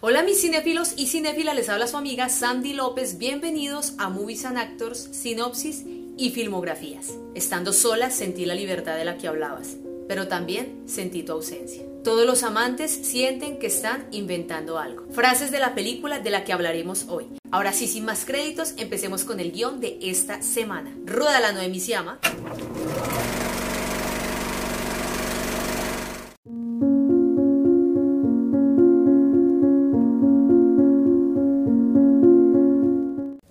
[0.00, 3.18] Hola mis cinéfilos y cinéfilas, les habla su amiga Sandy López.
[3.18, 5.82] Bienvenidos a Movies and Actors, Sinopsis
[6.16, 7.14] y Filmografías.
[7.34, 9.76] Estando sola sentí la libertad de la que hablabas,
[10.06, 11.82] pero también sentí tu ausencia.
[12.04, 15.04] Todos los amantes sienten que están inventando algo.
[15.10, 17.26] Frases de la película de la que hablaremos hoy.
[17.50, 20.94] Ahora sí, sin más créditos, empecemos con el guion de esta semana.
[21.06, 22.20] Rueda la Noemi Siama.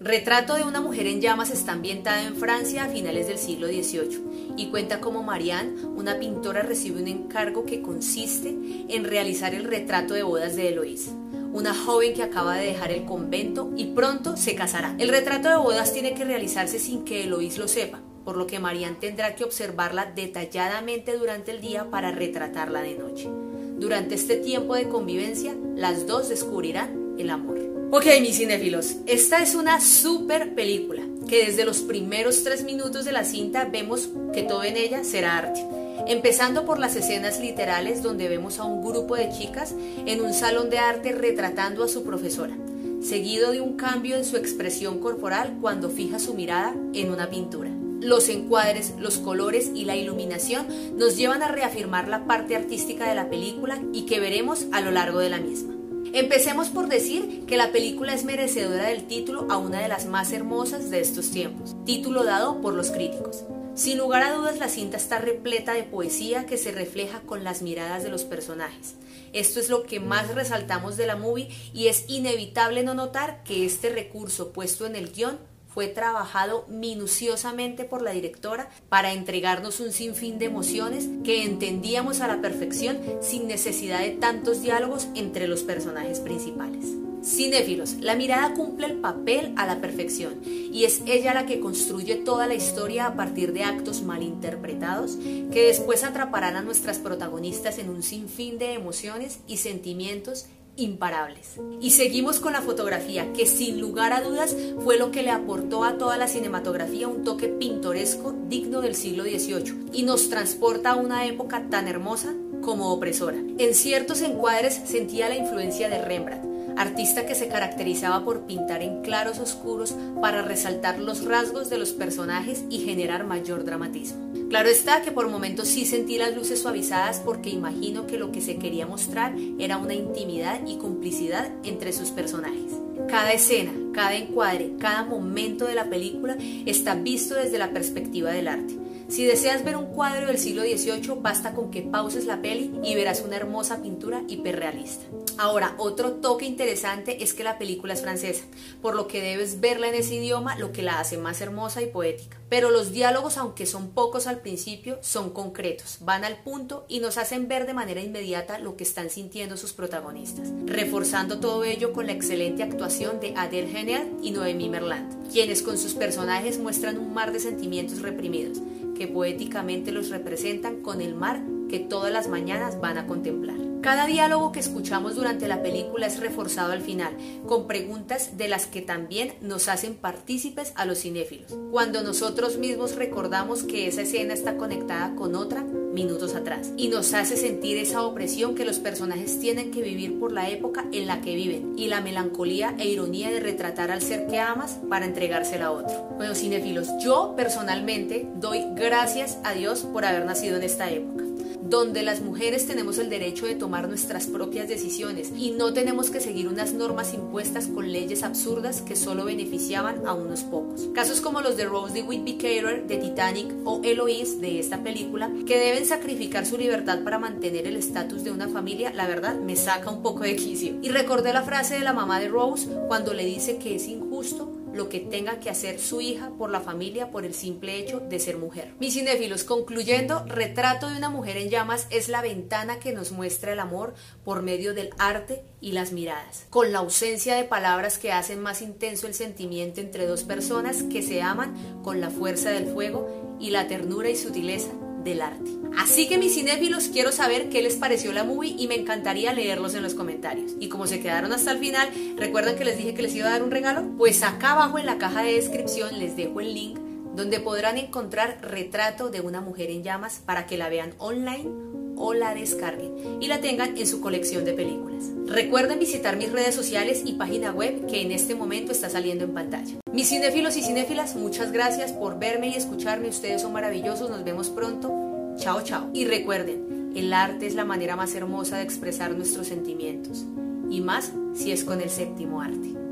[0.08, 4.54] Retrato de una mujer en llamas está ambientada en Francia a finales del siglo XVIII
[4.56, 8.58] y cuenta cómo Marianne, una pintora, recibe un encargo que consiste
[8.88, 11.12] en realizar el retrato de bodas de Eloise,
[11.52, 14.96] una joven que acaba de dejar el convento y pronto se casará.
[14.98, 18.60] El retrato de bodas tiene que realizarse sin que Eloise lo sepa, por lo que
[18.60, 23.30] Marianne tendrá que observarla detalladamente durante el día para retratarla de noche.
[23.78, 27.77] Durante este tiempo de convivencia, las dos descubrirán el amor.
[27.90, 33.13] Ok, mis cinéfilos, esta es una super película que desde los primeros tres minutos de
[33.13, 35.63] la cinta vemos que todo en ella será arte.
[36.05, 39.74] Empezando por las escenas literales donde vemos a un grupo de chicas
[40.05, 42.58] en un salón de arte retratando a su profesora,
[43.02, 47.71] seguido de un cambio en su expresión corporal cuando fija su mirada en una pintura.
[48.02, 53.15] Los encuadres, los colores y la iluminación nos llevan a reafirmar la parte artística de
[53.15, 55.77] la película y que veremos a lo largo de la misma.
[56.13, 60.32] Empecemos por decir que la película es merecedora del título a una de las más
[60.32, 63.44] hermosas de estos tiempos, título dado por los críticos.
[63.76, 67.62] Sin lugar a dudas la cinta está repleta de poesía que se refleja con las
[67.62, 68.96] miradas de los personajes.
[69.34, 73.66] Esto es lo que más resaltamos de la movie y es inevitable no notar que
[73.66, 75.38] este recurso puesto en el guion
[75.68, 82.28] fue trabajado minuciosamente por la directora para entregarnos un sinfín de emociones que entendíamos a
[82.28, 86.85] la perfección sin necesidad de tantos diálogos entre los personajes principales.
[87.24, 92.16] Cinéfilos, la mirada cumple el papel a la perfección y es ella la que construye
[92.16, 95.18] toda la historia a partir de actos mal interpretados
[95.52, 100.46] que después atraparán a nuestras protagonistas en un sinfín de emociones y sentimientos
[100.78, 101.60] imparables.
[101.82, 105.84] Y seguimos con la fotografía, que sin lugar a dudas fue lo que le aportó
[105.84, 110.96] a toda la cinematografía un toque pintoresco digno del siglo XVIII y nos transporta a
[110.96, 113.38] una época tan hermosa como opresora.
[113.58, 116.47] En ciertos encuadres sentía la influencia de Rembrandt,
[116.78, 121.92] artista que se caracterizaba por pintar en claros oscuros para resaltar los rasgos de los
[121.92, 124.28] personajes y generar mayor dramatismo.
[124.50, 128.42] Claro está que por momentos sí sentí las luces suavizadas porque imagino que lo que
[128.42, 132.74] se quería mostrar era una intimidad y complicidad entre sus personajes.
[133.10, 138.48] Cada escena, cada encuadre, cada momento de la película está visto desde la perspectiva del
[138.48, 138.87] arte.
[139.09, 142.94] Si deseas ver un cuadro del siglo XVIII, basta con que pauses la peli y
[142.94, 145.06] verás una hermosa pintura hiperrealista.
[145.38, 148.44] Ahora, otro toque interesante es que la película es francesa,
[148.81, 151.88] por lo que debes verla en ese idioma, lo que la hace más hermosa y
[151.88, 152.38] poética.
[152.50, 157.18] Pero los diálogos, aunque son pocos al principio, son concretos, van al punto y nos
[157.18, 162.07] hacen ver de manera inmediata lo que están sintiendo sus protagonistas, reforzando todo ello con
[162.07, 167.13] la excelente actuación de Adele Haenel y Noémie Merland, quienes con sus personajes muestran un
[167.13, 168.59] mar de sentimientos reprimidos,
[168.97, 173.58] que poéticamente los representan con el mar que todas las mañanas van a contemplar.
[173.81, 177.16] Cada diálogo que escuchamos durante la película es reforzado al final,
[177.46, 182.96] con preguntas de las que también nos hacen partícipes a los cinéfilos, cuando nosotros mismos
[182.96, 185.63] recordamos que esa escena está conectada con otra
[185.97, 190.31] minutos atrás, y nos hace sentir esa opresión que los personajes tienen que vivir por
[190.31, 194.28] la época en la que viven, y la melancolía e ironía de retratar al ser
[194.28, 196.09] que amas para entregársela a otro.
[196.16, 201.27] Bueno, cinéfilos, yo personalmente doy gracias a Dios por haber nacido en esta época
[201.63, 206.19] donde las mujeres tenemos el derecho de tomar nuestras propias decisiones y no tenemos que
[206.19, 210.88] seguir unas normas impuestas con leyes absurdas que solo beneficiaban a unos pocos.
[210.94, 215.31] Casos como los de Rose de Whitby Cater de Titanic o Eloise de esta película,
[215.45, 219.56] que deben sacrificar su libertad para mantener el estatus de una familia, la verdad me
[219.56, 220.75] saca un poco de quicio.
[220.81, 224.56] Y recordé la frase de la mamá de Rose cuando le dice que es injusto
[224.77, 228.19] lo que tenga que hacer su hija por la familia por el simple hecho de
[228.19, 228.74] ser mujer.
[228.79, 233.53] Mis cinéfilos, concluyendo, Retrato de una mujer en llamas es la ventana que nos muestra
[233.53, 233.94] el amor
[234.24, 238.62] por medio del arte y las miradas, con la ausencia de palabras que hacen más
[238.62, 243.50] intenso el sentimiento entre dos personas que se aman con la fuerza del fuego y
[243.50, 244.69] la ternura y sutileza
[245.07, 245.50] del arte.
[245.77, 249.74] Así que mis cinéfilos quiero saber qué les pareció la movie y me encantaría leerlos
[249.75, 250.54] en los comentarios.
[250.59, 253.31] Y como se quedaron hasta el final, ¿recuerdan que les dije que les iba a
[253.31, 253.83] dar un regalo?
[253.98, 256.80] Pues acá abajo en la caja de descripción les dejo el link
[257.15, 262.14] donde podrán encontrar retrato de una mujer en llamas para que la vean online o
[262.14, 265.04] la descarguen y la tengan en su colección de películas.
[265.28, 269.34] Recuerden visitar mis redes sociales y página web que en este momento está saliendo en
[269.34, 269.76] pantalla.
[269.92, 273.10] Mis cinéfilos y cinéfilas, muchas gracias por verme y escucharme.
[273.10, 274.10] Ustedes son maravillosos.
[274.10, 274.90] Nos vemos pronto.
[275.38, 275.90] Chao, chao.
[275.94, 280.26] Y recuerden, el arte es la manera más hermosa de expresar nuestros sentimientos.
[280.70, 282.87] Y más si es con el séptimo arte.